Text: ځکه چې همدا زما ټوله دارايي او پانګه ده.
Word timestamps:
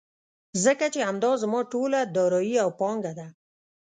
ځکه 0.63 0.85
چې 0.93 0.99
همدا 1.07 1.31
زما 1.41 1.59
ټوله 1.71 1.99
دارايي 2.15 2.55
او 2.63 2.69
پانګه 2.79 3.13
ده. 3.19 3.27